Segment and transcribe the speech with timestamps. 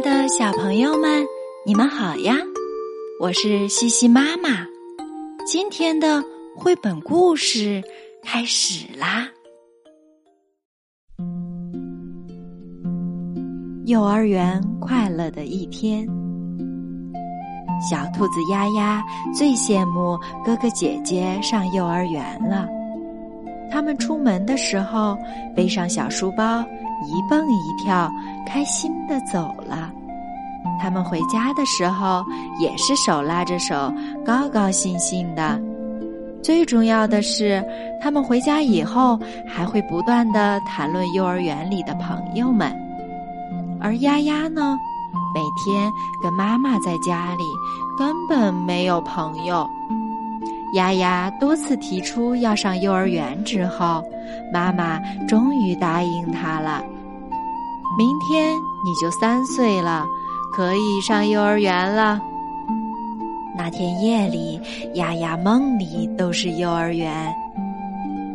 [0.00, 1.24] 的小朋友们，
[1.64, 2.36] 你们好呀！
[3.18, 4.66] 我是西西妈妈。
[5.46, 6.22] 今天的
[6.54, 7.82] 绘本故事
[8.22, 9.26] 开始啦。
[13.86, 16.06] 幼儿园快乐的一天，
[17.90, 19.02] 小兔子丫丫
[19.34, 22.68] 最羡慕哥哥姐姐上幼儿园了。
[23.70, 25.16] 他们出门的时候，
[25.54, 26.62] 背上小书包，
[27.04, 28.10] 一蹦一跳，
[28.46, 29.90] 开心的走了。
[30.80, 32.24] 他们回家的时候
[32.58, 33.92] 也是手拉着手，
[34.24, 35.60] 高高兴兴的。
[36.42, 37.64] 最重要的是，
[38.00, 39.18] 他们回家以后
[39.48, 42.72] 还会不断的谈论幼儿园里的朋友们。
[43.80, 44.76] 而丫丫呢，
[45.34, 45.90] 每天
[46.22, 47.44] 跟妈妈在家里，
[47.98, 49.68] 根本没有朋友。
[50.76, 54.02] 丫丫多次提出要上幼儿园之后，
[54.52, 56.82] 妈妈终于答应她了。
[57.98, 60.06] 明天你就三岁了。
[60.52, 62.18] 可以上幼儿园了。
[63.58, 64.58] 那天夜里，
[64.94, 67.30] 丫丫梦里都是幼儿园。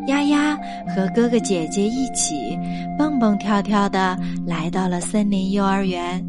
[0.06, 0.56] 丫丫
[0.94, 2.56] 和哥哥姐姐一起
[2.96, 6.24] 蹦蹦跳跳的来到了森林幼儿园。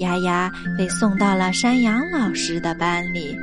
[0.00, 3.34] 丫丫被送到了山羊老师的班里。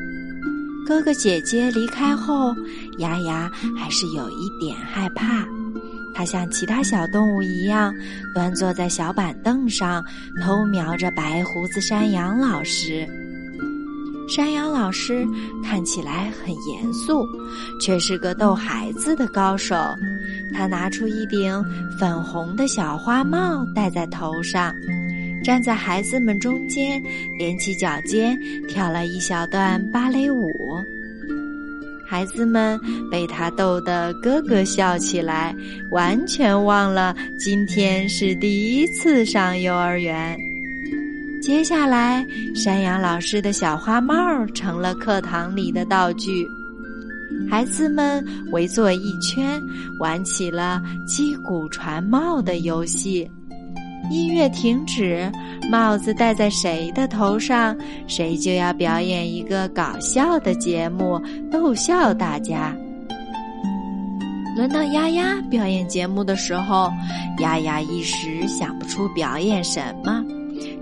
[0.90, 2.52] 哥哥姐姐离开后，
[2.98, 5.45] 丫丫还是有一点害怕。
[6.16, 7.94] 他像其他小动物一样，
[8.34, 10.04] 端坐在小板凳上，
[10.42, 13.08] 偷瞄着白胡子山羊老师。
[14.28, 15.28] 山羊老师
[15.64, 17.23] 看起来很严肃，
[17.80, 19.76] 却是个逗孩子的高手。
[20.56, 21.64] 他拿出一顶
[22.00, 24.73] 粉红的小花帽戴在头上，
[25.44, 27.02] 站在孩子们中间，
[27.40, 28.38] 踮起脚尖
[28.68, 30.50] 跳了一小段芭蕾舞。
[32.06, 32.80] 孩子们
[33.12, 35.56] 被他逗得咯咯笑起来，
[35.92, 40.36] 完全忘了今天是第一次上幼儿园。
[41.42, 42.26] 接下来，
[42.56, 46.45] 山羊老师的小花帽成了课堂里的道具，
[47.50, 49.61] 孩子们围坐一圈，
[50.00, 53.30] 玩起了击鼓传帽的游戏。
[54.09, 55.31] 音乐停止，
[55.70, 57.77] 帽子戴在谁的头上，
[58.08, 61.21] 谁就要表演一个搞笑的节目，
[61.52, 62.75] 逗笑大家。
[64.55, 66.92] 轮到丫丫表演节目的时候，
[67.39, 70.23] 丫丫一时想不出表演什么，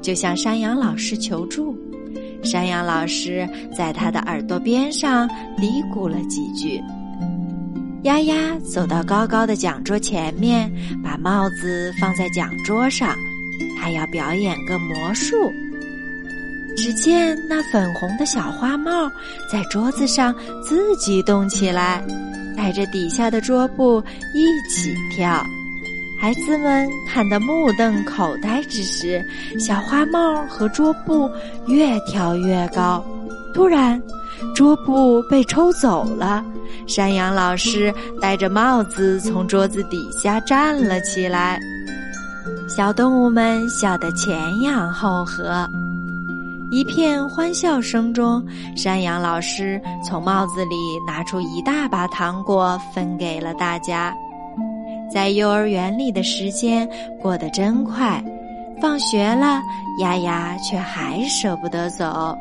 [0.01, 1.77] 就向山羊老师求助。
[2.43, 5.27] 山羊老师在他的耳朵边上
[5.57, 6.81] 嘀咕了几句。
[8.03, 10.71] 丫丫走到高高的讲桌前面，
[11.03, 13.15] 把帽子放在讲桌上。
[13.79, 15.51] 她要表演个魔术。
[16.75, 19.09] 只见那粉红的小花帽
[19.51, 22.03] 在桌子上自己动起来，
[22.55, 24.01] 带着底下的桌布
[24.35, 25.43] 一起跳。
[26.19, 29.23] 孩子们看得目瞪口呆之时，
[29.59, 31.29] 小花帽和桌布
[31.67, 33.03] 越跳越高。
[33.55, 33.99] 突然，
[34.55, 36.43] 桌布被抽走了。
[36.85, 41.59] 山羊老师戴着帽子从桌子底下站了起来，
[42.67, 45.67] 小动物们笑得前仰后合。
[46.69, 50.75] 一片欢笑声中，山羊老师从帽子里
[51.07, 54.13] 拿出一大把糖果，分给了大家。
[55.09, 56.87] 在幼儿园里的时间
[57.21, 58.21] 过得真快，
[58.81, 59.61] 放学了，
[60.01, 62.37] 丫丫却还舍不得走。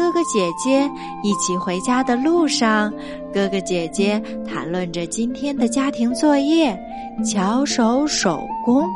[0.00, 0.90] 哥哥姐姐
[1.22, 2.90] 一起回家的路上，
[3.34, 4.18] 哥哥姐姐
[4.48, 6.74] 谈论着今天的家庭作业，
[7.22, 8.88] 巧手手工。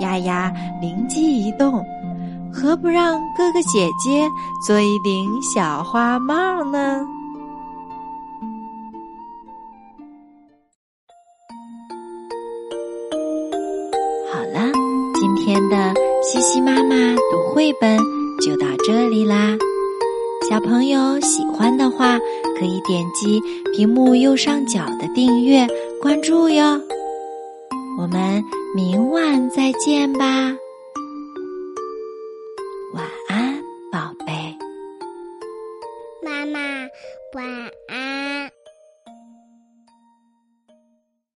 [0.00, 1.80] 丫丫灵机一动，
[2.52, 4.28] 何不让哥哥姐姐
[4.66, 7.06] 做一顶小花帽呢？
[14.32, 14.68] 好了，
[15.14, 16.96] 今天的西西妈妈
[17.30, 17.96] 读绘本。
[18.44, 19.56] 就到这里啦，
[20.48, 22.18] 小朋友喜欢的话，
[22.58, 23.40] 可以点击
[23.72, 25.66] 屏幕右上角的订阅
[26.00, 26.80] 关注哟。
[27.98, 28.42] 我们
[28.74, 30.26] 明晚再见吧，
[32.92, 33.54] 晚安，
[33.90, 34.32] 宝贝。
[36.22, 36.60] 妈妈，
[37.34, 37.81] 晚安。